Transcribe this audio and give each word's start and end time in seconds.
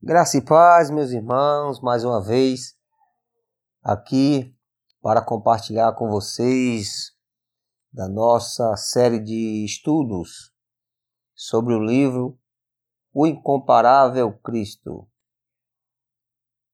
Graça 0.00 0.38
e 0.38 0.40
paz, 0.40 0.90
meus 0.90 1.10
irmãos, 1.10 1.80
mais 1.80 2.04
uma 2.04 2.22
vez 2.22 2.78
aqui 3.82 4.56
para 5.02 5.20
compartilhar 5.20 5.92
com 5.96 6.08
vocês 6.08 7.12
da 7.92 8.08
nossa 8.08 8.76
série 8.76 9.18
de 9.18 9.64
estudos 9.64 10.54
sobre 11.34 11.74
o 11.74 11.82
livro 11.82 12.38
O 13.12 13.26
Incomparável 13.26 14.32
Cristo 14.38 15.10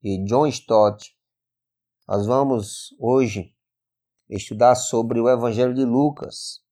de 0.02 0.22
John 0.26 0.46
Stott. 0.46 1.18
Nós 2.06 2.26
vamos 2.26 2.94
hoje 3.00 3.56
estudar 4.28 4.74
sobre 4.74 5.18
o 5.18 5.30
Evangelho 5.30 5.72
de 5.72 5.86
Lucas. 5.86 6.62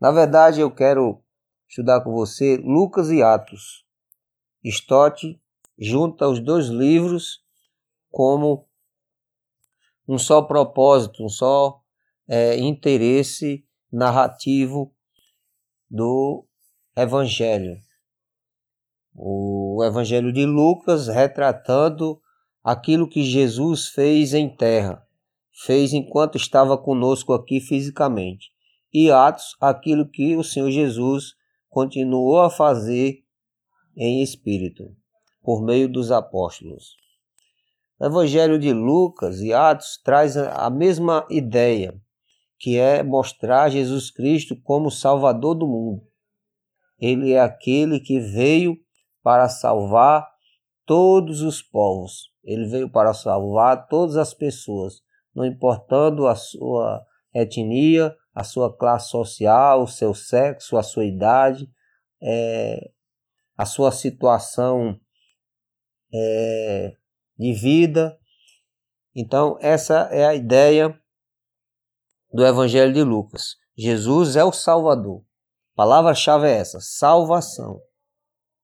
Na 0.00 0.10
verdade, 0.10 0.62
eu 0.62 0.74
quero 0.74 1.22
estudar 1.68 2.02
com 2.02 2.10
você 2.10 2.56
Lucas 2.56 3.10
e 3.10 3.22
Atos. 3.22 3.86
Stott 4.64 5.43
junta 5.78 6.28
os 6.28 6.40
dois 6.40 6.66
livros 6.68 7.42
como 8.10 8.66
um 10.06 10.18
só 10.18 10.42
propósito, 10.42 11.24
um 11.24 11.28
só 11.28 11.80
é, 12.28 12.58
interesse 12.58 13.64
narrativo 13.92 14.94
do 15.90 16.46
Evangelho. 16.96 17.76
O 19.14 19.82
Evangelho 19.84 20.32
de 20.32 20.44
Lucas 20.44 21.08
retratando 21.08 22.20
aquilo 22.62 23.08
que 23.08 23.22
Jesus 23.22 23.88
fez 23.88 24.34
em 24.34 24.48
terra, 24.48 25.04
fez 25.64 25.92
enquanto 25.92 26.36
estava 26.36 26.76
conosco 26.76 27.32
aqui 27.32 27.60
fisicamente. 27.60 28.52
E 28.92 29.10
Atos, 29.10 29.56
aquilo 29.60 30.08
que 30.08 30.36
o 30.36 30.44
Senhor 30.44 30.70
Jesus 30.70 31.34
continuou 31.68 32.40
a 32.40 32.50
fazer 32.50 33.24
em 33.96 34.22
espírito 34.22 34.94
por 35.44 35.62
meio 35.62 35.88
dos 35.88 36.10
apóstolos. 36.10 36.96
O 38.00 38.06
Evangelho 38.06 38.58
de 38.58 38.72
Lucas 38.72 39.40
e 39.40 39.52
Atos 39.52 40.00
traz 40.02 40.36
a 40.36 40.68
mesma 40.70 41.24
ideia, 41.30 41.94
que 42.58 42.78
é 42.78 43.02
mostrar 43.02 43.68
Jesus 43.68 44.10
Cristo 44.10 44.56
como 44.62 44.90
Salvador 44.90 45.54
do 45.54 45.66
mundo. 45.66 46.02
Ele 46.98 47.32
é 47.32 47.40
aquele 47.40 48.00
que 48.00 48.18
veio 48.18 48.76
para 49.22 49.48
salvar 49.48 50.26
todos 50.86 51.42
os 51.42 51.60
povos. 51.60 52.32
Ele 52.42 52.66
veio 52.66 52.90
para 52.90 53.12
salvar 53.12 53.86
todas 53.86 54.16
as 54.16 54.32
pessoas, 54.32 55.02
não 55.34 55.44
importando 55.44 56.26
a 56.26 56.34
sua 56.34 57.04
etnia, 57.34 58.14
a 58.34 58.44
sua 58.44 58.74
classe 58.74 59.10
social, 59.10 59.82
o 59.82 59.86
seu 59.86 60.14
sexo, 60.14 60.76
a 60.76 60.82
sua 60.82 61.04
idade, 61.04 61.68
é, 62.22 62.90
a 63.56 63.66
sua 63.66 63.92
situação 63.92 64.98
é, 66.14 66.96
de 67.36 67.52
vida. 67.52 68.16
Então, 69.14 69.58
essa 69.60 70.08
é 70.12 70.24
a 70.24 70.34
ideia 70.34 70.96
do 72.32 72.46
Evangelho 72.46 72.92
de 72.92 73.02
Lucas. 73.02 73.56
Jesus 73.76 74.36
é 74.36 74.44
o 74.44 74.52
Salvador. 74.52 75.22
A 75.72 75.76
palavra-chave 75.76 76.46
é 76.46 76.52
essa: 76.52 76.78
salvação. 76.80 77.80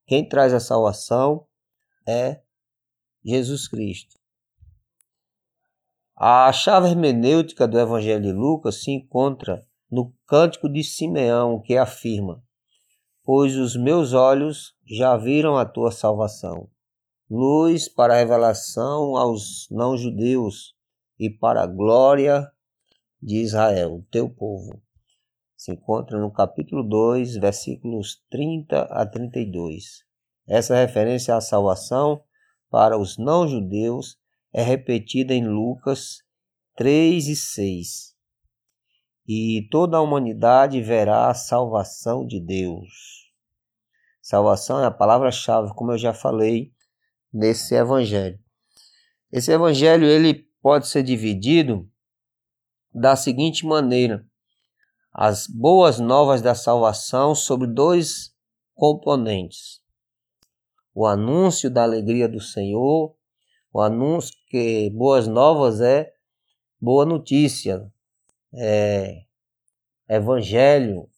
Quem 0.07 0.29
traz 0.29 0.55
a 0.55 0.61
salvação 0.61 1.47
é 2.07 2.41
Jesus 3.25 3.69
Cristo. 3.69 4.19
A 6.17 6.53
chave 6.53 6.89
hermenêutica 6.89 7.67
do 7.67 7.79
Evangelho 7.79 8.23
de 8.23 8.33
Lucas 8.33 8.83
se 8.83 8.91
encontra 8.91 9.67
no 9.91 10.13
Cântico 10.27 10.69
de 10.69 10.85
Simeão, 10.85 11.61
que 11.61 11.77
afirma: 11.77 12.43
Pois 13.25 13.57
os 13.57 13.77
meus 13.77 14.13
olhos 14.13 14.75
já 14.87 15.17
viram 15.17 15.57
a 15.57 15.65
tua 15.65 15.91
salvação 15.91 16.69
luz 17.31 17.89
para 17.89 18.15
a 18.15 18.17
revelação 18.17 19.17
aos 19.17 19.69
não-judeus 19.71 20.75
e 21.17 21.31
para 21.31 21.63
a 21.63 21.67
glória 21.67 22.51
de 23.23 23.37
Israel, 23.37 24.05
teu 24.11 24.29
povo. 24.29 24.83
Se 25.57 25.71
encontra 25.71 26.19
no 26.19 26.33
capítulo 26.33 26.83
2, 26.83 27.37
versículos 27.37 28.21
30 28.31 28.83
a 28.83 29.07
32. 29.07 30.05
Essa 30.49 30.75
referência 30.75 31.37
à 31.37 31.41
salvação 31.41 32.25
para 32.69 32.99
os 32.99 33.17
não-judeus 33.17 34.19
é 34.53 34.63
repetida 34.63 35.33
em 35.33 35.47
Lucas 35.47 36.25
3 36.77 37.29
e 37.29 37.37
6. 37.37 38.17
E 39.29 39.69
toda 39.71 39.99
a 39.99 40.01
humanidade 40.01 40.83
verá 40.83 41.29
a 41.29 41.35
salvação 41.35 42.27
de 42.27 42.41
Deus. 42.41 43.31
Salvação 44.21 44.83
é 44.83 44.87
a 44.87 44.91
palavra-chave, 44.91 45.73
como 45.75 45.93
eu 45.93 45.99
já 45.99 46.13
falei 46.13 46.73
nesse 47.33 47.75
evangelho. 47.75 48.39
Esse 49.33 49.53
evangelho 49.53 50.07
ele 50.07 50.49
pode 50.61 50.89
ser 50.89 51.03
dividido 51.03 51.89
da 52.93 53.17
seguinte 53.17 53.65
maneira: 53.65 54.27
as 55.13 55.47
boas 55.47 55.99
novas 55.99 56.43
da 56.43 56.55
salvação 56.55 57.35
sobre 57.35 57.67
dois 57.67 58.35
componentes. 58.75 59.81
O 60.95 61.07
anúncio 61.07 61.71
da 61.71 61.83
alegria 61.83 62.29
do 62.29 62.41
Senhor, 62.41 63.15
o 63.73 63.81
anúncio 63.81 64.35
que 64.49 64.91
boas 64.91 65.29
novas 65.29 65.81
é 65.81 66.13
boa 66.81 67.07
notícia, 67.07 67.91
é 68.53 69.23
evangelho. 70.09 71.09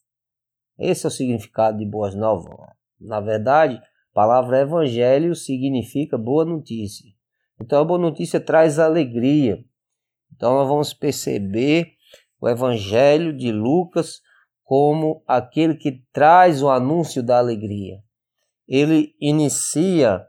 Esse 0.78 1.06
é 1.06 1.08
o 1.08 1.10
significado 1.10 1.78
de 1.78 1.86
boas 1.86 2.14
novas. 2.14 2.54
Na 3.00 3.20
verdade, 3.20 3.80
a 4.12 4.14
palavra 4.14 4.60
evangelho 4.60 5.34
significa 5.34 6.18
boa 6.18 6.44
notícia. 6.44 7.10
Então 7.58 7.80
a 7.80 7.84
boa 7.84 7.98
notícia 7.98 8.38
traz 8.38 8.78
alegria. 8.78 9.64
Então 10.30 10.52
nós 10.52 10.68
vamos 10.68 10.92
perceber 10.92 11.94
o 12.38 12.46
evangelho 12.46 13.34
de 13.34 13.50
Lucas 13.50 14.20
como 14.62 15.22
aquele 15.26 15.76
que 15.76 16.04
traz 16.12 16.62
o 16.62 16.68
anúncio 16.68 17.22
da 17.22 17.38
alegria. 17.38 18.02
Ele 18.68 19.16
inicia 19.18 20.26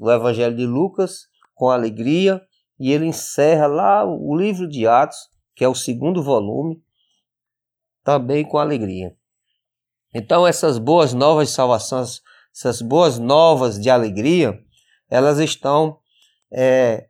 o 0.00 0.08
evangelho 0.08 0.56
de 0.56 0.64
Lucas 0.64 1.26
com 1.52 1.70
alegria 1.70 2.40
e 2.78 2.92
ele 2.92 3.06
encerra 3.06 3.66
lá 3.66 4.04
o 4.04 4.36
livro 4.36 4.68
de 4.68 4.86
Atos, 4.86 5.18
que 5.56 5.64
é 5.64 5.68
o 5.68 5.74
segundo 5.74 6.22
volume, 6.22 6.80
também 8.04 8.44
com 8.44 8.56
alegria. 8.56 9.16
Então 10.14 10.46
essas 10.46 10.78
boas 10.78 11.12
novas 11.12 11.48
de 11.48 11.54
salvação 11.54 12.04
essas 12.54 12.80
boas 12.80 13.18
novas 13.18 13.80
de 13.80 13.90
alegria, 13.90 14.62
elas 15.10 15.40
estão 15.40 15.98
é, 16.52 17.08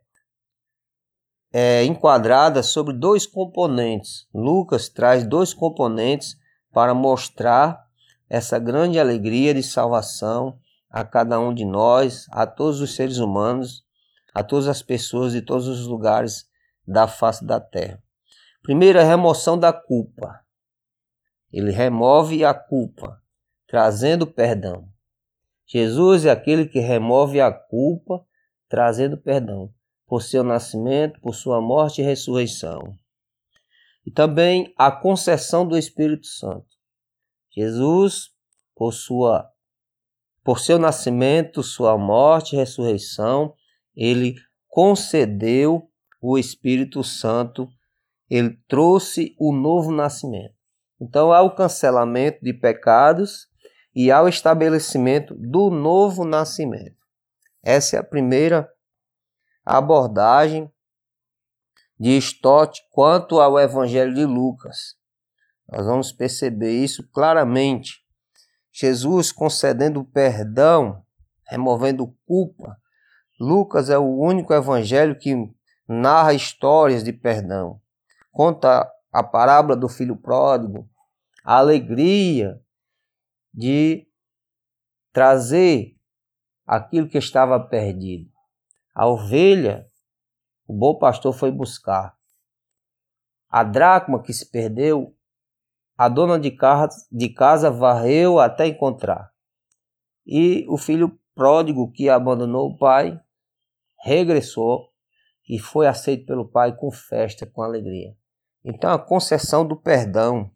é, 1.53 1.85
enquadradas 1.85 2.67
sobre 2.67 2.93
dois 2.93 3.27
componentes. 3.27 4.27
Lucas 4.33 4.89
traz 4.89 5.23
dois 5.23 5.53
componentes 5.53 6.35
para 6.73 6.95
mostrar 6.95 7.85
essa 8.27 8.57
grande 8.57 8.99
alegria 8.99 9.53
de 9.53 9.61
salvação 9.61 10.57
a 10.89 11.05
cada 11.05 11.39
um 11.39 11.53
de 11.53 11.63
nós, 11.63 12.25
a 12.31 12.47
todos 12.47 12.81
os 12.81 12.95
seres 12.95 13.17
humanos, 13.17 13.83
a 14.33 14.43
todas 14.43 14.67
as 14.67 14.81
pessoas 14.81 15.31
de 15.31 15.41
todos 15.41 15.67
os 15.67 15.85
lugares 15.85 16.45
da 16.87 17.07
face 17.07 17.45
da 17.45 17.59
terra. 17.59 18.01
Primeiro, 18.63 18.99
a 18.99 19.03
remoção 19.03 19.59
da 19.59 19.71
culpa. 19.71 20.41
Ele 21.53 21.71
remove 21.71 22.43
a 22.43 22.53
culpa, 22.53 23.21
trazendo 23.67 24.25
perdão. 24.25 24.94
Jesus 25.67 26.25
é 26.25 26.31
aquele 26.31 26.67
que 26.67 26.79
remove 26.79 27.41
a 27.41 27.51
culpa, 27.51 28.25
trazendo 28.69 29.17
perdão 29.17 29.73
por 30.05 30.21
seu 30.21 30.43
nascimento, 30.43 31.19
por 31.19 31.33
sua 31.33 31.59
morte 31.59 32.01
e 32.01 32.05
ressurreição. 32.05 32.93
E 34.05 34.11
também 34.11 34.71
a 34.77 34.91
concessão 34.91 35.67
do 35.67 35.77
Espírito 35.77 36.27
Santo. 36.27 36.67
Jesus, 37.49 38.29
por 38.75 38.93
sua 38.93 39.51
por 40.43 40.59
seu 40.59 40.77
nascimento, 40.77 41.63
sua 41.63 41.97
morte 41.97 42.53
e 42.53 42.55
ressurreição, 42.55 43.55
ele 43.95 44.35
concedeu 44.67 45.89
o 46.21 46.37
Espírito 46.37 47.03
Santo, 47.03 47.67
ele 48.29 48.55
trouxe 48.67 49.35
o 49.39 49.51
novo 49.51 49.91
nascimento. 49.91 50.53
Então 51.01 51.33
há 51.33 51.41
o 51.41 51.55
cancelamento 51.55 52.43
de 52.43 52.53
pecados 52.53 53.47
e 53.95 54.11
ao 54.11 54.27
estabelecimento 54.27 55.33
do 55.35 55.69
novo 55.69 56.25
nascimento. 56.25 56.97
Essa 57.63 57.95
é 57.95 57.99
a 57.99 58.03
primeira 58.03 58.69
abordagem 59.65 60.69
de 61.97 62.17
Stott 62.17 62.81
quanto 62.91 63.39
ao 63.39 63.57
Evangelho 63.57 64.13
de 64.13 64.25
Lucas. 64.25 64.95
Nós 65.71 65.85
vamos 65.85 66.11
perceber 66.11 66.71
isso 66.71 67.07
claramente. 67.09 68.03
Jesus 68.71 69.31
concedendo 69.31 70.03
perdão, 70.03 71.01
removendo 71.47 72.13
culpa. 72.27 72.77
Lucas 73.39 73.89
é 73.89 73.97
o 73.97 74.19
único 74.19 74.53
evangelho 74.53 75.17
que 75.17 75.33
narra 75.87 76.33
histórias 76.33 77.03
de 77.03 77.13
perdão. 77.13 77.79
Conta 78.31 78.89
a 79.11 79.23
parábola 79.23 79.77
do 79.77 79.87
filho 79.87 80.15
pródigo, 80.15 80.89
a 81.43 81.57
alegria 81.57 82.59
de 83.55 84.05
trazer 85.13 85.95
aquilo 86.67 87.07
que 87.07 87.17
estava 87.17 87.57
perdido. 87.57 88.29
A 88.93 89.07
ovelha, 89.07 89.87
o 90.67 90.73
bom 90.73 90.97
pastor 90.97 91.33
foi 91.33 91.51
buscar. 91.51 92.17
A 93.47 93.63
dracma 93.63 94.21
que 94.21 94.33
se 94.33 94.51
perdeu, 94.51 95.15
a 95.97 96.09
dona 96.09 96.37
de 96.37 96.51
casa, 96.51 97.07
de 97.09 97.29
casa 97.29 97.71
varreu 97.71 98.39
até 98.39 98.67
encontrar. 98.67 99.31
E 100.25 100.65
o 100.67 100.77
filho 100.77 101.17
pródigo 101.33 101.89
que 101.91 102.09
abandonou 102.09 102.71
o 102.71 102.77
pai 102.77 103.17
regressou 104.03 104.89
e 105.47 105.59
foi 105.59 105.87
aceito 105.87 106.25
pelo 106.25 106.49
pai 106.49 106.75
com 106.75 106.91
festa, 106.91 107.45
com 107.45 107.61
alegria. 107.61 108.17
Então 108.65 108.91
a 108.91 108.99
concessão 108.99 109.65
do 109.65 109.77
perdão 109.77 110.51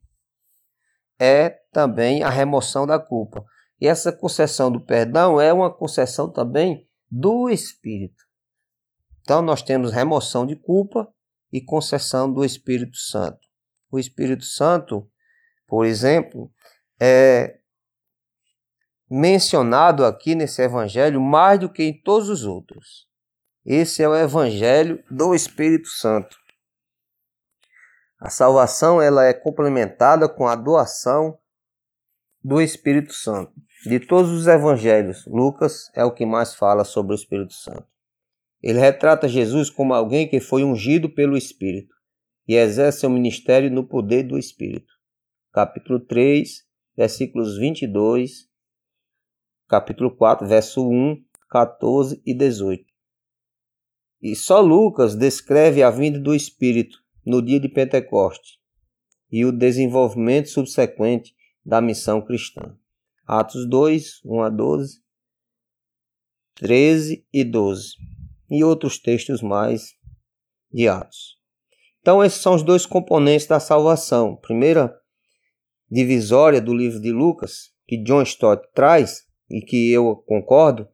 é 1.19 1.49
também 1.71 2.23
a 2.23 2.29
remoção 2.29 2.87
da 2.87 2.97
culpa. 2.97 3.43
E 3.79 3.87
essa 3.87 4.11
concessão 4.11 4.71
do 4.71 4.79
perdão 4.79 5.39
é 5.39 5.51
uma 5.51 5.71
concessão 5.71 6.31
também 6.31 6.87
do 7.09 7.49
Espírito. 7.49 8.23
Então 9.21 9.41
nós 9.41 9.61
temos 9.61 9.91
remoção 9.91 10.45
de 10.45 10.55
culpa 10.55 11.07
e 11.51 11.61
concessão 11.61 12.31
do 12.31 12.43
Espírito 12.45 12.97
Santo. 12.97 13.39
O 13.91 13.99
Espírito 13.99 14.45
Santo, 14.45 15.09
por 15.67 15.85
exemplo, 15.85 16.51
é 16.99 17.59
mencionado 19.09 20.05
aqui 20.05 20.35
nesse 20.35 20.61
evangelho 20.61 21.19
mais 21.19 21.59
do 21.59 21.71
que 21.71 21.83
em 21.83 22.01
todos 22.01 22.29
os 22.29 22.45
outros. 22.45 23.07
Esse 23.65 24.03
é 24.03 24.07
o 24.07 24.15
evangelho 24.15 25.03
do 25.09 25.33
Espírito 25.33 25.87
Santo. 25.87 26.37
A 28.19 28.29
salvação 28.29 29.01
ela 29.01 29.25
é 29.25 29.33
complementada 29.33 30.27
com 30.27 30.45
a 30.45 30.53
doação 30.53 31.39
do 32.43 32.61
Espírito 32.61 33.13
Santo. 33.13 33.53
De 33.85 33.97
todos 33.97 34.29
os 34.31 34.45
evangelhos, 34.45 35.25
Lucas 35.25 35.89
é 35.95 36.03
o 36.03 36.13
que 36.13 36.25
mais 36.25 36.53
fala 36.53 36.83
sobre 36.83 37.13
o 37.13 37.15
Espírito 37.15 37.53
Santo. 37.53 37.87
Ele 38.61 38.77
retrata 38.77 39.25
Jesus 39.25 39.69
como 39.69 39.93
alguém 39.93 40.27
que 40.27 40.41
foi 40.41 40.65
ungido 40.65 41.09
pelo 41.09 41.37
Espírito 41.37 41.95
e 42.45 42.55
exerce 42.55 42.99
seu 42.99 43.09
ministério 43.09 43.71
no 43.71 43.87
poder 43.87 44.23
do 44.23 44.37
Espírito. 44.37 44.91
Capítulo 45.53 46.01
3, 46.01 46.65
versículos 46.97 47.57
22, 47.57 48.49
capítulo 49.69 50.13
4, 50.13 50.45
verso 50.45 50.85
1, 50.85 51.23
14 51.49 52.21
e 52.25 52.33
18. 52.33 52.83
E 54.21 54.35
só 54.35 54.59
Lucas 54.59 55.15
descreve 55.15 55.81
a 55.81 55.89
vinda 55.89 56.19
do 56.19 56.35
Espírito 56.35 56.99
no 57.25 57.41
dia 57.41 57.59
de 57.59 57.69
Pentecoste 57.69 58.59
e 59.31 59.45
o 59.45 59.51
desenvolvimento 59.51 60.49
subsequente 60.49 61.35
da 61.65 61.81
missão 61.81 62.21
cristã. 62.21 62.75
Atos 63.25 63.67
2, 63.69 64.21
1 64.25 64.41
a 64.41 64.49
12, 64.49 65.01
13 66.55 67.25
e 67.31 67.43
12. 67.43 67.95
E 68.49 68.63
outros 68.63 68.97
textos 68.97 69.41
mais 69.41 69.93
de 70.71 70.87
Atos. 70.87 71.37
Então, 72.01 72.23
esses 72.23 72.41
são 72.41 72.55
os 72.55 72.63
dois 72.63 72.85
componentes 72.85 73.45
da 73.45 73.59
salvação. 73.59 74.35
Primeira 74.35 74.95
divisória 75.89 76.59
do 76.59 76.73
livro 76.73 76.99
de 76.99 77.11
Lucas, 77.11 77.71
que 77.87 77.97
John 77.97 78.23
Stott 78.23 78.67
traz, 78.73 79.23
e 79.49 79.61
que 79.61 79.91
eu 79.91 80.15
concordo, 80.15 80.87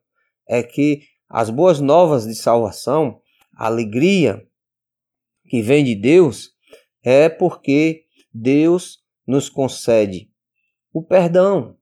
é 0.48 0.64
que 0.64 1.04
as 1.30 1.50
boas 1.50 1.80
novas 1.80 2.26
de 2.26 2.36
salvação, 2.36 3.22
a 3.56 3.68
alegria 3.68 4.46
que 5.48 5.62
vem 5.62 5.84
de 5.84 5.96
Deus, 5.96 6.52
é 7.04 7.30
porque 7.30 8.06
Deus 8.34 9.00
nos 9.28 9.50
concede 9.50 10.30
o 10.94 11.04
perdão 11.04 11.78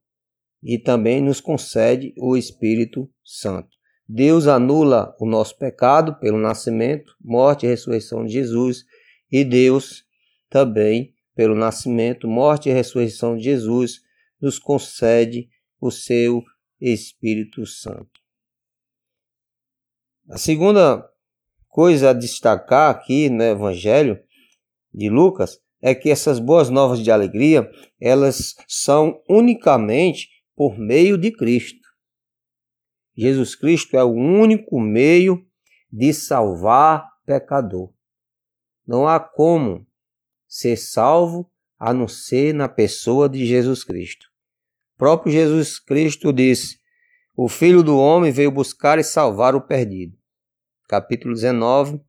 e 0.62 0.78
também 0.78 1.22
nos 1.22 1.42
concede 1.42 2.14
o 2.18 2.38
Espírito 2.38 3.10
Santo. 3.24 3.70
Deus 4.08 4.48
anula 4.48 5.16
o 5.20 5.26
nosso 5.26 5.58
pecado 5.58 6.20
pelo 6.20 6.38
nascimento, 6.38 7.16
morte 7.22 7.66
e 7.66 7.70
ressurreição 7.70 8.26
de 8.26 8.34
Jesus, 8.34 8.86
e 9.32 9.44
Deus 9.44 10.04
também, 10.50 11.14
pelo 11.36 11.56
nascimento, 11.56 12.28
morte 12.28 12.70
e 12.70 12.74
ressurreição 12.74 13.36
de 13.36 13.44
Jesus, 13.44 14.02
nos 14.40 14.60
concede 14.60 15.50
o 15.80 15.90
seu 15.90 16.44
Espírito 16.80 17.66
Santo. 17.66 18.22
A 20.30 20.38
segunda 20.38 21.10
coisa 21.74 22.12
a 22.12 22.14
destacar 22.14 22.92
aqui 22.92 23.32
no 23.32 23.44
Evangelho 23.44 24.22
de 24.94 25.10
Lucas 25.10 25.60
é 25.82 25.96
que 25.96 26.12
essas 26.12 26.38
boas 26.38 26.70
novas 26.70 27.00
de 27.00 27.10
alegria, 27.10 27.68
elas 28.00 28.54
são 28.68 29.20
unicamente 29.28 30.30
por 30.56 30.78
meio 30.78 31.18
de 31.18 31.32
Cristo. 31.32 31.82
Jesus 33.18 33.56
Cristo 33.56 33.98
é 33.98 34.04
o 34.04 34.12
único 34.12 34.80
meio 34.80 35.44
de 35.92 36.14
salvar 36.14 37.10
pecador. 37.26 37.92
Não 38.86 39.08
há 39.08 39.20
como 39.20 39.86
ser 40.48 40.78
salvo 40.78 41.52
a 41.80 41.92
não 41.92 42.08
ser 42.08 42.54
na 42.54 42.70
pessoa 42.70 43.28
de 43.28 43.48
Jesus 43.48 43.84
Cristo. 43.84 44.28
O 44.94 45.00
próprio 45.00 45.34
Jesus 45.34 45.80
Cristo 45.80 46.32
disse: 46.32 46.78
O 47.36 47.50
Filho 47.50 47.82
do 47.82 47.98
Homem 47.98 48.32
veio 48.32 48.52
buscar 48.52 49.00
e 49.00 49.04
salvar 49.04 49.56
o 49.56 49.62
perdido. 49.62 50.23
Capítulo 50.88 51.34
19, 51.34 52.02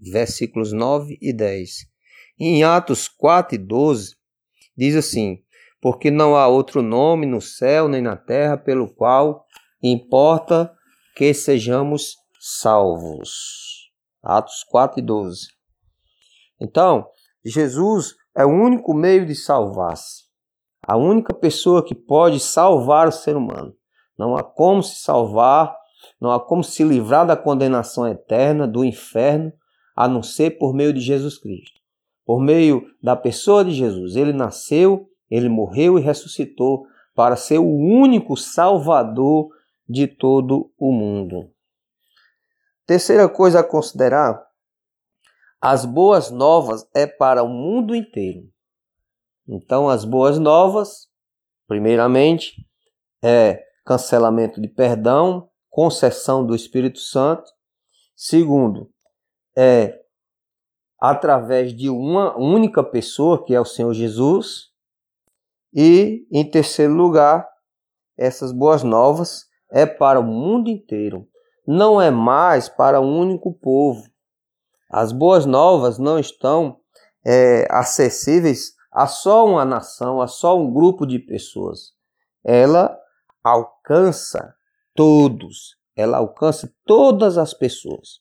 versículos 0.00 0.72
9 0.72 1.18
e 1.20 1.32
10. 1.32 1.86
Em 2.38 2.62
Atos 2.62 3.08
4 3.08 3.54
e 3.54 3.58
12, 3.58 4.16
diz 4.76 4.94
assim: 4.94 5.38
Porque 5.80 6.10
não 6.10 6.36
há 6.36 6.46
outro 6.46 6.82
nome 6.82 7.26
no 7.26 7.40
céu 7.40 7.88
nem 7.88 8.02
na 8.02 8.16
terra 8.16 8.56
pelo 8.56 8.92
qual 8.92 9.46
importa 9.82 10.72
que 11.16 11.32
sejamos 11.32 12.16
salvos. 12.38 13.90
Atos 14.22 14.62
4 14.70 15.00
e 15.00 15.02
12. 15.02 15.48
Então, 16.60 17.08
Jesus 17.44 18.14
é 18.36 18.44
o 18.44 18.50
único 18.50 18.92
meio 18.94 19.24
de 19.24 19.34
salvar-se. 19.34 20.24
A 20.82 20.96
única 20.96 21.32
pessoa 21.32 21.84
que 21.84 21.94
pode 21.94 22.40
salvar 22.40 23.08
o 23.08 23.12
ser 23.12 23.36
humano. 23.36 23.74
Não 24.18 24.36
há 24.36 24.42
como 24.42 24.82
se 24.82 25.00
salvar, 25.00 25.74
não 26.20 26.30
há 26.30 26.40
como 26.40 26.62
se 26.64 26.84
livrar 26.84 27.26
da 27.26 27.36
condenação 27.36 28.06
eterna, 28.06 28.66
do 28.66 28.84
inferno, 28.84 29.52
a 29.96 30.06
não 30.08 30.22
ser 30.22 30.58
por 30.58 30.74
meio 30.74 30.92
de 30.92 31.00
Jesus 31.00 31.38
Cristo 31.38 31.78
por 32.28 32.42
meio 32.42 32.94
da 33.02 33.16
pessoa 33.16 33.64
de 33.64 33.72
Jesus. 33.72 34.14
Ele 34.14 34.34
nasceu, 34.34 35.08
ele 35.30 35.48
morreu 35.48 35.98
e 35.98 36.02
ressuscitou 36.02 36.86
para 37.14 37.36
ser 37.36 37.56
o 37.56 37.74
único 37.74 38.36
salvador 38.36 39.48
de 39.88 40.06
todo 40.06 40.70
o 40.76 40.92
mundo. 40.92 41.50
Terceira 42.84 43.30
coisa 43.30 43.60
a 43.60 43.64
considerar: 43.64 44.46
as 45.58 45.86
boas 45.86 46.30
novas 46.30 46.86
é 46.94 47.06
para 47.06 47.42
o 47.42 47.48
mundo 47.48 47.94
inteiro. 47.94 48.46
Então, 49.48 49.88
as 49.88 50.04
boas 50.04 50.38
novas, 50.38 51.08
primeiramente, 51.66 52.56
é 53.22 53.64
cancelamento 53.86 54.60
de 54.60 54.68
perdão, 54.68 55.48
concessão 55.78 56.44
do 56.44 56.56
Espírito 56.56 56.98
Santo. 56.98 57.52
Segundo, 58.16 58.90
é 59.56 59.96
através 61.00 61.72
de 61.72 61.88
uma 61.88 62.36
única 62.36 62.82
pessoa, 62.82 63.44
que 63.44 63.54
é 63.54 63.60
o 63.60 63.64
Senhor 63.64 63.94
Jesus. 63.94 64.72
E, 65.72 66.26
em 66.32 66.44
terceiro 66.50 66.94
lugar, 66.94 67.48
essas 68.16 68.50
boas 68.50 68.82
novas 68.82 69.46
é 69.70 69.86
para 69.86 70.18
o 70.18 70.24
mundo 70.24 70.68
inteiro, 70.68 71.28
não 71.64 72.02
é 72.02 72.10
mais 72.10 72.68
para 72.68 73.00
um 73.00 73.16
único 73.16 73.54
povo. 73.54 74.02
As 74.90 75.12
boas 75.12 75.46
novas 75.46 75.96
não 75.96 76.18
estão 76.18 76.80
é, 77.24 77.68
acessíveis 77.70 78.72
a 78.90 79.06
só 79.06 79.46
uma 79.46 79.64
nação, 79.64 80.20
a 80.20 80.26
só 80.26 80.58
um 80.58 80.72
grupo 80.72 81.06
de 81.06 81.20
pessoas. 81.20 81.92
Ela 82.42 82.98
alcança 83.44 84.57
todos, 84.98 85.76
ela 85.94 86.18
alcança 86.18 86.74
todas 86.84 87.38
as 87.38 87.54
pessoas. 87.54 88.18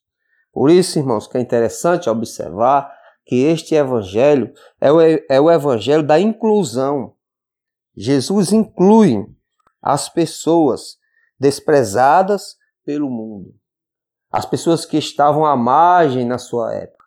Por 0.54 0.70
isso, 0.70 1.00
irmãos, 1.00 1.26
que 1.26 1.36
é 1.36 1.42
interessante 1.42 2.08
observar 2.08 2.96
que 3.26 3.38
este 3.38 3.74
evangelho 3.74 4.54
é 4.80 4.92
o, 4.92 5.02
é 5.02 5.42
o 5.42 5.50
evangelho 5.50 6.04
da 6.04 6.20
inclusão. 6.20 7.16
Jesus 7.96 8.54
inclui 8.54 9.26
as 9.82 10.08
pessoas 10.08 10.98
desprezadas 11.40 12.58
pelo 12.86 13.10
mundo, 13.10 13.56
as 14.32 14.46
pessoas 14.46 14.86
que 14.86 14.98
estavam 14.98 15.46
à 15.46 15.56
margem 15.58 16.28
na 16.28 16.38
sua 16.38 16.76
época. 16.76 17.06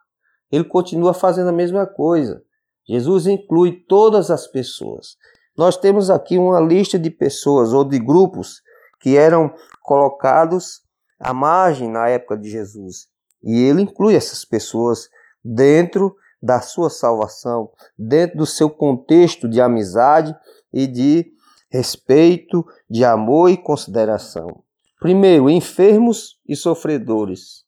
Ele 0.50 0.64
continua 0.64 1.14
fazendo 1.14 1.50
a 1.50 1.52
mesma 1.52 1.86
coisa. 1.86 2.42
Jesus 2.88 3.28
inclui 3.28 3.84
todas 3.86 4.32
as 4.32 4.48
pessoas. 4.48 5.16
Nós 5.56 5.76
temos 5.76 6.10
aqui 6.10 6.36
uma 6.38 6.58
lista 6.58 6.98
de 6.98 7.08
pessoas 7.08 7.72
ou 7.72 7.84
de 7.84 8.00
grupos 8.00 8.60
que 9.00 9.16
eram 9.16 9.52
colocados 9.82 10.82
à 11.18 11.32
margem 11.32 11.90
na 11.90 12.08
época 12.08 12.36
de 12.36 12.48
Jesus. 12.50 13.08
E 13.42 13.58
ele 13.58 13.82
inclui 13.82 14.14
essas 14.14 14.44
pessoas 14.44 15.08
dentro 15.44 16.14
da 16.42 16.60
sua 16.60 16.88
salvação, 16.88 17.70
dentro 17.98 18.38
do 18.38 18.46
seu 18.46 18.70
contexto 18.70 19.48
de 19.48 19.60
amizade 19.60 20.34
e 20.72 20.86
de 20.86 21.32
respeito, 21.70 22.64
de 22.88 23.04
amor 23.04 23.50
e 23.50 23.56
consideração. 23.56 24.62
Primeiro, 24.98 25.48
enfermos 25.48 26.38
e 26.46 26.54
sofredores. 26.54 27.64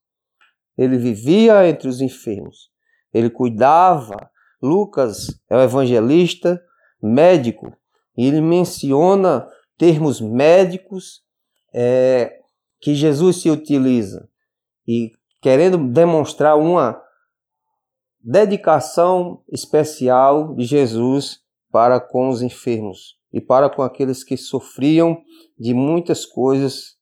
Ele 0.77 0.99
vivia 0.99 1.67
entre 1.67 1.89
os 1.89 2.01
enfermos. 2.01 2.71
Ele 3.13 3.31
cuidava. 3.31 4.31
Lucas 4.61 5.41
é 5.51 5.57
o 5.57 5.61
evangelista 5.61 6.61
médico 7.03 7.73
e 8.17 8.27
ele 8.27 8.41
menciona 8.41 9.49
termos 9.83 10.21
médicos 10.21 11.23
é, 11.75 12.39
que 12.81 12.95
Jesus 12.95 13.43
se 13.43 13.51
utiliza 13.51 14.29
e 14.87 15.11
querendo 15.41 15.77
demonstrar 15.77 16.57
uma 16.57 17.03
dedicação 18.21 19.43
especial 19.51 20.55
de 20.55 20.63
Jesus 20.67 21.41
para 21.69 21.99
com 21.99 22.29
os 22.29 22.43
enfermos 22.43 23.17
e 23.33 23.41
para 23.41 23.69
com 23.69 23.83
aqueles 23.83 24.23
que 24.23 24.37
sofriam 24.37 25.21
de 25.59 25.75
muitas 25.75 26.25
coisas, 26.25 26.97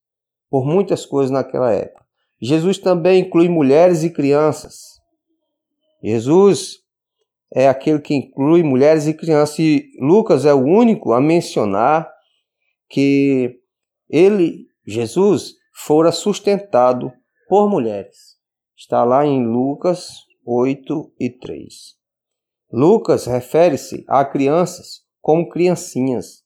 por 0.49 0.65
muitas 0.65 1.05
coisas 1.05 1.31
naquela 1.31 1.71
época. 1.71 2.03
Jesus 2.41 2.79
também 2.79 3.21
inclui 3.21 3.51
mulheres 3.51 4.05
e 4.05 4.09
crianças. 4.09 4.99
Jesus 6.03 6.79
é 7.53 7.69
aquele 7.69 7.99
que 7.99 8.15
inclui 8.15 8.63
mulheres 8.63 9.07
e 9.07 9.13
crianças, 9.13 9.59
e 9.59 9.91
Lucas 10.01 10.47
é 10.47 10.55
o 10.55 10.65
único 10.65 11.13
a 11.13 11.21
mencionar 11.21 12.11
que 12.91 13.61
ele, 14.09 14.67
Jesus, 14.85 15.55
fora 15.73 16.13
sustentado 16.13 17.13
por 17.49 17.71
mulheres. 17.71 18.37
Está 18.77 19.05
lá 19.05 19.25
em 19.25 19.47
Lucas 19.47 20.25
8 20.45 21.15
e 21.19 21.31
3. 21.31 21.73
Lucas 22.73 23.27
refere-se 23.27 24.05
a 24.09 24.25
crianças 24.25 25.05
como 25.21 25.49
criancinhas. 25.49 26.45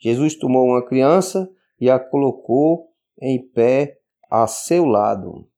Jesus 0.00 0.36
tomou 0.36 0.66
uma 0.66 0.84
criança 0.84 1.48
e 1.78 1.90
a 1.90 1.98
colocou 1.98 2.88
em 3.20 3.46
pé 3.50 3.98
a 4.30 4.46
seu 4.46 4.84
lado. 4.84 5.48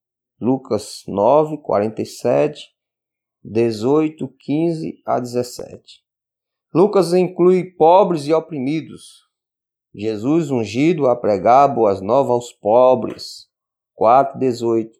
Lucas 0.40 1.02
9, 1.06 1.58
47, 1.58 2.64
18, 3.42 4.28
15 4.38 5.02
a 5.06 5.20
17. 5.20 6.04
Lucas 6.74 7.12
inclui 7.12 7.72
pobres 7.76 8.26
e 8.26 8.32
oprimidos. 8.32 9.24
Jesus 9.94 10.50
ungido 10.50 11.06
a 11.06 11.14
pregar 11.14 11.72
boas 11.72 12.00
novas 12.00 12.30
aos 12.30 12.52
pobres. 12.52 13.46
4, 13.94 14.38
18. 14.38 14.90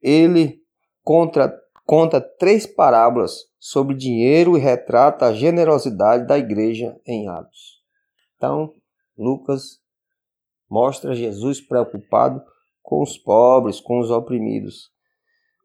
Ele 0.00 0.62
contra 1.02 1.54
conta 1.84 2.20
três 2.20 2.66
parábolas 2.66 3.32
sobre 3.58 3.94
dinheiro 3.94 4.56
e 4.56 4.60
retrata 4.60 5.26
a 5.26 5.32
generosidade 5.32 6.26
da 6.26 6.38
igreja 6.38 6.98
em 7.06 7.28
Atos. 7.28 7.82
Então, 8.36 8.72
Lucas 9.16 9.78
mostra 10.70 11.14
Jesus 11.14 11.60
preocupado 11.60 12.42
com 12.82 13.02
os 13.02 13.16
pobres, 13.16 13.80
com 13.80 14.00
os 14.00 14.10
oprimidos. 14.10 14.90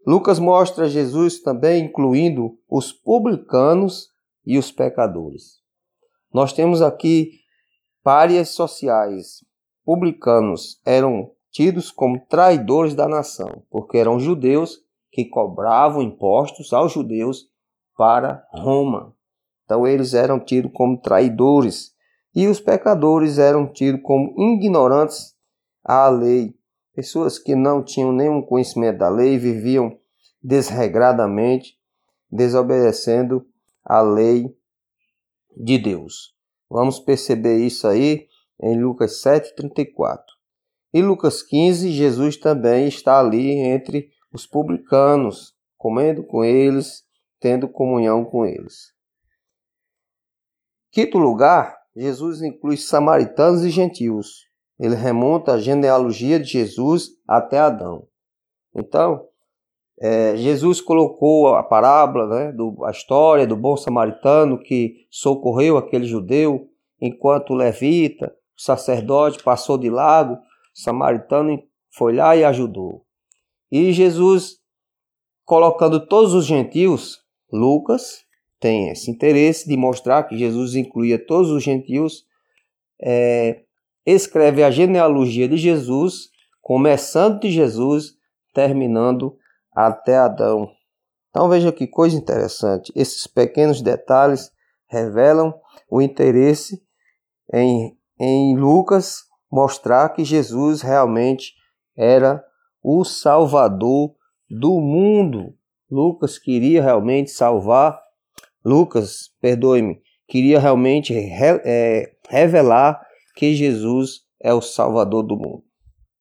Lucas 0.07 0.39
mostra 0.39 0.89
Jesus 0.89 1.41
também 1.41 1.85
incluindo 1.85 2.57
os 2.69 2.93
publicanos 2.93 4.07
e 4.45 4.57
os 4.57 4.71
pecadores. 4.71 5.59
Nós 6.33 6.51
temos 6.51 6.81
aqui 6.81 7.42
párias 8.03 8.49
sociais. 8.49 9.43
Publicanos 9.85 10.81
eram 10.85 11.31
tidos 11.51 11.91
como 11.91 12.19
traidores 12.25 12.93
da 12.93 13.07
nação, 13.07 13.63
porque 13.69 13.97
eram 13.97 14.19
judeus 14.19 14.79
que 15.11 15.25
cobravam 15.25 16.01
impostos 16.01 16.73
aos 16.73 16.91
judeus 16.91 17.47
para 17.97 18.45
Roma. 18.51 19.15
Então 19.63 19.87
eles 19.87 20.13
eram 20.13 20.39
tidos 20.39 20.71
como 20.73 20.99
traidores 20.99 21.93
e 22.35 22.47
os 22.47 22.59
pecadores 22.59 23.37
eram 23.37 23.71
tidos 23.71 24.01
como 24.01 24.33
ignorantes 24.55 25.35
à 25.83 26.09
lei, 26.09 26.55
pessoas 26.95 27.37
que 27.37 27.55
não 27.55 27.83
tinham 27.83 28.11
nenhum 28.11 28.41
conhecimento 28.41 28.99
da 28.99 29.09
lei, 29.09 29.37
viviam 29.37 29.97
desregradamente, 30.41 31.77
desobedecendo 32.31 33.45
a 33.85 34.01
lei 34.01 34.55
de 35.55 35.77
Deus. 35.77 36.33
Vamos 36.73 36.99
perceber 36.99 37.59
isso 37.59 37.87
aí 37.87 38.27
em 38.59 38.81
Lucas 38.81 39.21
7:34. 39.21 40.23
E 40.91 41.03
Lucas 41.03 41.43
15, 41.43 41.91
Jesus 41.91 42.35
também 42.35 42.87
está 42.87 43.19
ali 43.19 43.51
entre 43.51 44.09
os 44.33 44.47
publicanos, 44.47 45.53
comendo 45.77 46.23
com 46.25 46.43
eles, 46.43 47.03
tendo 47.39 47.69
comunhão 47.69 48.25
com 48.25 48.43
eles. 48.43 48.91
Quinto 50.91 51.19
lugar, 51.19 51.77
Jesus 51.95 52.41
inclui 52.41 52.77
samaritanos 52.77 53.63
e 53.63 53.69
gentios. 53.69 54.47
Ele 54.79 54.95
remonta 54.95 55.53
a 55.53 55.59
genealogia 55.59 56.39
de 56.39 56.53
Jesus 56.53 57.09
até 57.27 57.59
Adão. 57.59 58.07
Então, 58.75 59.29
é, 59.99 60.35
Jesus 60.35 60.81
colocou 60.81 61.55
a 61.55 61.63
parábola, 61.63 62.27
né, 62.27 62.51
do, 62.51 62.83
a 62.83 62.91
história 62.91 63.45
do 63.45 63.55
bom 63.55 63.77
samaritano 63.77 64.59
que 64.59 65.05
socorreu 65.09 65.77
aquele 65.77 66.05
judeu, 66.05 66.67
enquanto 66.99 67.51
o 67.51 67.55
levita, 67.55 68.33
o 68.57 68.61
sacerdote, 68.61 69.43
passou 69.43 69.77
de 69.77 69.89
lago, 69.89 70.35
o 70.35 70.39
samaritano 70.73 71.61
foi 71.91 72.15
lá 72.15 72.35
e 72.35 72.43
ajudou. 72.43 73.05
E 73.71 73.91
Jesus, 73.91 74.57
colocando 75.45 76.05
todos 76.05 76.33
os 76.33 76.45
gentios, 76.45 77.19
Lucas 77.51 78.23
tem 78.59 78.89
esse 78.89 79.11
interesse 79.11 79.67
de 79.67 79.75
mostrar 79.75 80.23
que 80.23 80.37
Jesus 80.37 80.75
incluía 80.75 81.23
todos 81.23 81.51
os 81.51 81.61
gentios, 81.61 82.23
é, 83.01 83.63
escreve 84.05 84.63
a 84.63 84.71
genealogia 84.71 85.47
de 85.47 85.57
Jesus, 85.57 86.29
começando 86.61 87.41
de 87.41 87.51
Jesus, 87.51 88.13
terminando 88.53 89.37
até 89.75 90.17
Adão. 90.17 90.69
Então 91.29 91.49
veja 91.49 91.71
que 91.71 91.87
coisa 91.87 92.15
interessante, 92.15 92.91
esses 92.95 93.25
pequenos 93.25 93.81
detalhes 93.81 94.51
revelam 94.87 95.53
o 95.89 96.01
interesse 96.01 96.81
em, 97.51 97.97
em 98.19 98.55
Lucas 98.55 99.23
mostrar 99.51 100.09
que 100.09 100.23
Jesus 100.23 100.81
realmente 100.81 101.53
era 101.95 102.43
o 102.81 103.03
Salvador 103.03 104.15
do 104.49 104.79
mundo. 104.79 105.55
Lucas 105.89 106.37
queria 106.37 106.81
realmente 106.81 107.31
salvar, 107.31 107.99
Lucas, 108.65 109.29
perdoe-me, 109.39 110.01
queria 110.27 110.59
realmente 110.59 111.13
re, 111.13 111.61
é, 111.63 112.11
revelar 112.29 112.99
que 113.35 113.53
Jesus 113.53 114.21
é 114.41 114.53
o 114.53 114.61
Salvador 114.61 115.23
do 115.23 115.35
mundo. 115.35 115.63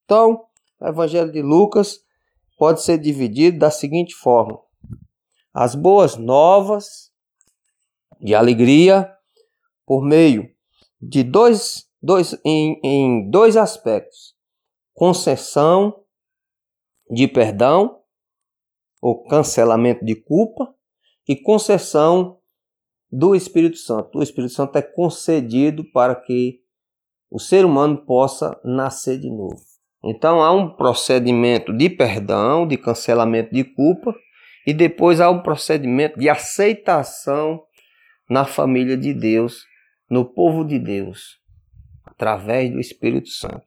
Então, 0.05 0.45
o 0.81 0.87
Evangelho 0.87 1.33
de 1.33 1.41
Lucas 1.41 1.99
pode 2.63 2.81
ser 2.81 2.97
dividido 2.97 3.59
da 3.59 3.73
seguinte 3.73 4.15
forma: 4.15 4.57
as 5.53 5.75
boas 5.75 6.17
novas 6.17 7.11
de 8.21 8.37
alegria 8.37 9.13
por 9.85 10.05
meio 10.05 10.49
de 11.01 11.25
dois, 11.25 11.91
dois 12.01 12.39
em, 12.45 12.79
em 12.85 13.29
dois 13.29 13.57
aspectos: 13.57 14.37
concessão 14.95 16.05
de 17.11 17.27
perdão 17.27 18.01
ou 19.01 19.25
cancelamento 19.25 20.05
de 20.05 20.15
culpa 20.15 20.73
e 21.29 21.35
concessão 21.35 22.39
do 23.11 23.35
Espírito 23.35 23.79
Santo. 23.79 24.21
O 24.21 24.23
Espírito 24.23 24.53
Santo 24.53 24.79
é 24.79 24.83
concedido 24.83 25.83
para 25.91 26.15
que 26.15 26.63
o 27.29 27.41
ser 27.41 27.65
humano 27.65 28.07
possa 28.07 28.57
nascer 28.63 29.19
de 29.19 29.29
novo. 29.29 29.72
Então 30.05 30.43
há 30.43 30.51
um 30.51 30.69
procedimento 30.69 31.73
de 31.73 31.89
perdão, 31.89 32.67
de 32.67 32.77
cancelamento 32.77 33.55
de 33.55 33.63
culpa 33.63 34.15
e 34.67 34.73
depois 34.73 35.21
há 35.21 35.31
um 35.31 35.41
procedimento 35.41 36.19
de 36.19 36.29
aceitação 36.29 37.63
na 38.29 38.45
família 38.45 38.97
de 38.97 39.13
Deus, 39.13 39.65
no 40.11 40.25
povo 40.25 40.65
de 40.65 40.79
Deus, 40.79 41.39
através 42.05 42.71
do 42.71 42.81
Espírito 42.81 43.29
Santo. 43.29 43.65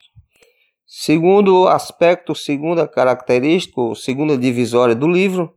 Segundo 0.85 1.67
aspecto, 1.67 2.35
segunda 2.35 2.87
característica, 2.87 3.81
segunda 3.95 4.37
divisória 4.37 4.95
do 4.95 5.07
livro, 5.07 5.53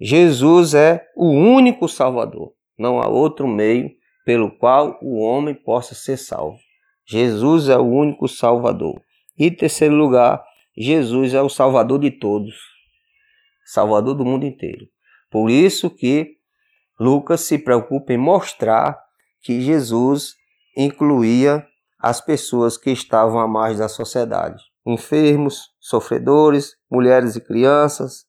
Jesus 0.00 0.74
é 0.74 1.04
o 1.16 1.28
único 1.28 1.88
Salvador. 1.88 2.52
Não 2.78 3.00
há 3.00 3.08
outro 3.08 3.46
meio 3.46 3.90
pelo 4.24 4.50
qual 4.50 4.98
o 5.02 5.20
homem 5.20 5.54
possa 5.54 5.94
ser 5.94 6.16
salvo. 6.16 6.58
Jesus 7.06 7.68
é 7.68 7.76
o 7.76 7.84
único 7.84 8.26
Salvador. 8.26 9.00
E 9.36 9.50
terceiro 9.50 9.94
lugar, 9.94 10.44
Jesus 10.76 11.34
é 11.34 11.42
o 11.42 11.48
Salvador 11.48 11.98
de 11.98 12.10
todos, 12.10 12.54
Salvador 13.64 14.14
do 14.14 14.24
mundo 14.24 14.44
inteiro. 14.44 14.86
Por 15.30 15.50
isso 15.50 15.90
que 15.90 16.36
Lucas 16.98 17.40
se 17.40 17.58
preocupa 17.58 18.12
em 18.12 18.18
mostrar 18.18 18.98
que 19.40 19.60
Jesus 19.60 20.34
incluía 20.76 21.66
as 21.98 22.20
pessoas 22.20 22.76
que 22.76 22.90
estavam 22.90 23.40
à 23.40 23.48
margem 23.48 23.78
da 23.78 23.88
sociedade: 23.88 24.62
enfermos, 24.86 25.70
sofredores, 25.80 26.76
mulheres 26.90 27.34
e 27.34 27.40
crianças, 27.40 28.26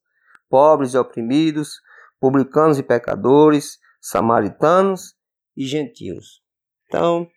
pobres 0.50 0.94
e 0.94 0.98
oprimidos, 0.98 1.80
publicanos 2.20 2.80
e 2.80 2.84
pecadores, 2.84 3.78
samaritanos 4.02 5.14
e 5.56 5.66
gentios. 5.66 6.42
Então, 6.88 7.28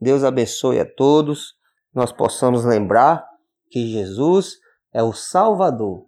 Deus 0.00 0.22
abençoe 0.22 0.78
a 0.78 0.84
todos, 0.84 1.54
nós 1.94 2.12
possamos 2.12 2.64
lembrar 2.64 3.26
que 3.70 3.86
Jesus 3.92 4.58
é 4.92 5.02
o 5.02 5.12
Salvador. 5.12 6.06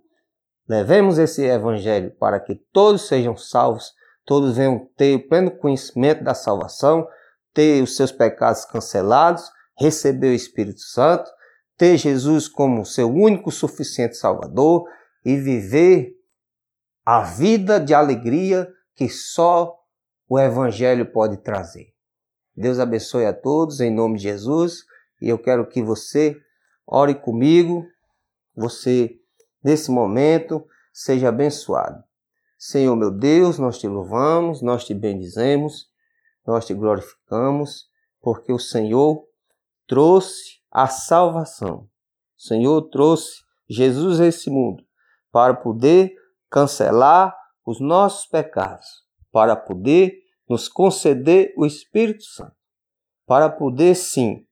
Levemos 0.69 1.19
esse 1.19 1.45
evangelho 1.45 2.15
para 2.19 2.41
que 2.41 2.55
todos 2.73 3.07
sejam 3.09 3.37
salvos, 3.37 3.93
todos 4.25 4.57
venham 4.57 4.89
ter 4.97 5.17
o 5.17 5.29
pleno 5.29 5.51
conhecimento 5.51 6.23
da 6.23 6.35
salvação, 6.35 7.07
ter 7.53 7.83
os 7.83 7.97
seus 7.97 8.13
pecados 8.13 8.65
cancelados, 8.65 9.51
receber 9.79 10.29
o 10.29 10.35
Espírito 10.35 10.81
Santo, 10.81 11.31
ter 11.77 11.97
Jesus 11.97 12.49
como 12.49 12.87
seu 12.87 13.11
único 13.11 13.51
suficiente 13.51 14.17
Salvador 14.17 14.85
e 15.25 15.37
viver 15.37 16.13
a 17.05 17.23
vida 17.23 17.81
de 17.81 17.93
alegria 17.93 18.69
que 18.95 19.09
só 19.09 19.77
o 20.29 20.39
Evangelho 20.39 21.11
pode 21.11 21.39
trazer. 21.39 21.89
Deus 22.57 22.79
abençoe 22.79 23.27
a 23.27 23.33
todos 23.33 23.81
em 23.81 23.91
nome 23.91 24.17
de 24.17 24.25
Jesus 24.25 24.85
e 25.23 25.29
eu 25.29 25.39
quero 25.39 25.67
que 25.69 25.81
você 25.81 26.37
ore 26.85 27.15
comigo, 27.15 27.87
você 28.57 29.17
nesse 29.63 29.89
momento 29.89 30.67
seja 30.93 31.29
abençoado. 31.29 32.03
Senhor 32.59 32.97
meu 32.97 33.11
Deus, 33.11 33.57
nós 33.57 33.79
te 33.79 33.87
louvamos, 33.87 34.61
nós 34.61 34.85
te 34.85 34.93
bendizemos, 34.93 35.89
nós 36.45 36.67
te 36.67 36.75
glorificamos, 36.75 37.89
porque 38.21 38.53
o 38.53 38.59
Senhor 38.59 39.25
trouxe 39.87 40.61
a 40.71 40.89
salvação. 40.89 41.89
O 42.37 42.43
Senhor 42.43 42.83
trouxe 42.91 43.43
Jesus 43.71 44.21
a 44.21 44.27
esse 44.27 44.51
mundo 44.51 44.85
para 45.31 45.55
poder 45.55 46.15
cancelar 46.51 47.33
os 47.65 47.81
nossos 47.81 48.27
pecados, 48.27 49.05
para 49.31 49.55
poder 49.55 50.19
nos 50.49 50.69
conceder 50.69 51.55
o 51.57 51.65
Espírito 51.65 52.25
Santo, 52.25 52.57
para 53.25 53.49
poder 53.49 53.95
sim 53.95 54.45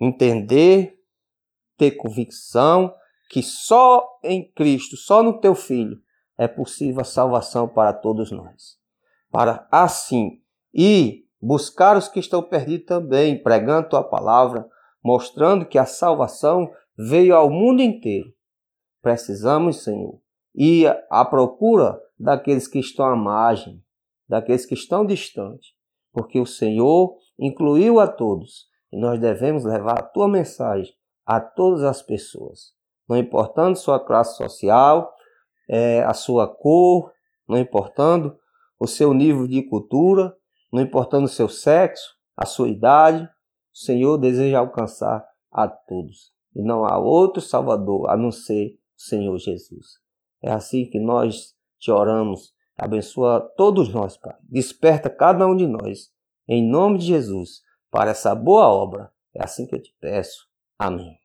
entender, 0.00 0.98
ter 1.76 1.92
convicção 1.92 2.94
que 3.28 3.42
só 3.42 4.18
em 4.22 4.50
Cristo, 4.52 4.96
só 4.96 5.22
no 5.22 5.40
teu 5.40 5.54
Filho, 5.54 6.00
é 6.36 6.46
possível 6.46 7.00
a 7.00 7.04
salvação 7.04 7.68
para 7.68 7.92
todos 7.92 8.30
nós. 8.30 8.78
Para 9.30 9.66
assim 9.70 10.40
ir 10.72 11.26
buscar 11.40 11.96
os 11.96 12.08
que 12.08 12.20
estão 12.20 12.42
perdidos 12.42 12.86
também, 12.86 13.42
pregando 13.42 13.88
tua 13.88 14.02
palavra, 14.02 14.68
mostrando 15.02 15.66
que 15.66 15.78
a 15.78 15.84
salvação 15.84 16.70
veio 16.96 17.34
ao 17.34 17.50
mundo 17.50 17.82
inteiro. 17.82 18.32
Precisamos, 19.02 19.82
Senhor, 19.82 20.20
ir 20.54 20.88
à 21.10 21.24
procura 21.24 22.00
daqueles 22.18 22.66
que 22.66 22.78
estão 22.78 23.06
à 23.06 23.16
margem, 23.16 23.82
daqueles 24.28 24.64
que 24.64 24.74
estão 24.74 25.04
distantes, 25.04 25.72
porque 26.12 26.40
o 26.40 26.46
Senhor 26.46 27.16
incluiu 27.38 28.00
a 28.00 28.06
todos 28.06 28.66
e 28.94 28.96
nós 28.96 29.18
devemos 29.18 29.64
levar 29.64 29.98
a 29.98 30.02
tua 30.02 30.28
mensagem 30.28 30.94
a 31.26 31.40
todas 31.40 31.82
as 31.82 32.00
pessoas, 32.00 32.72
não 33.08 33.16
importando 33.16 33.76
sua 33.76 33.98
classe 33.98 34.36
social, 34.36 35.12
é, 35.68 36.04
a 36.04 36.14
sua 36.14 36.46
cor, 36.46 37.12
não 37.48 37.58
importando 37.58 38.38
o 38.78 38.86
seu 38.86 39.12
nível 39.12 39.48
de 39.48 39.62
cultura, 39.64 40.32
não 40.72 40.80
importando 40.80 41.24
o 41.24 41.28
seu 41.28 41.48
sexo, 41.48 42.14
a 42.36 42.46
sua 42.46 42.68
idade, 42.68 43.24
o 43.24 43.76
Senhor 43.76 44.16
deseja 44.16 44.60
alcançar 44.60 45.26
a 45.50 45.66
todos. 45.66 46.32
E 46.54 46.62
não 46.62 46.84
há 46.84 46.96
outro 46.96 47.42
Salvador 47.42 48.08
a 48.08 48.16
não 48.16 48.30
ser 48.30 48.78
o 48.96 49.02
Senhor 49.02 49.36
Jesus. 49.38 49.98
É 50.40 50.52
assim 50.52 50.88
que 50.88 51.00
nós 51.00 51.52
te 51.80 51.90
oramos. 51.90 52.52
Abençoa 52.78 53.40
todos 53.56 53.92
nós, 53.92 54.16
Pai. 54.16 54.36
Desperta 54.42 55.10
cada 55.10 55.44
um 55.48 55.56
de 55.56 55.66
nós, 55.66 56.10
em 56.46 56.62
nome 56.64 56.98
de 56.98 57.06
Jesus, 57.06 57.63
para 57.94 58.10
essa 58.10 58.34
boa 58.34 58.66
obra. 58.66 59.12
É 59.32 59.44
assim 59.44 59.68
que 59.68 59.74
eu 59.76 59.80
te 59.80 59.94
peço. 60.00 60.48
Amém. 60.76 61.16